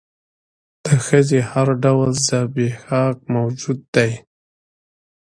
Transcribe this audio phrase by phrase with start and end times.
[0.85, 4.11] د ښځې هر ډول زبېښاک موجود دى.